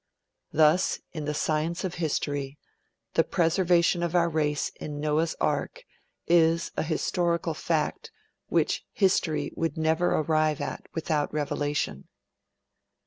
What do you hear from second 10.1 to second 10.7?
would arrive